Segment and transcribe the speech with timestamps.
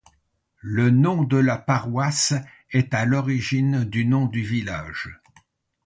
[0.63, 2.33] Le nom de la paroisse
[2.71, 5.11] est à l'origine du nom du village.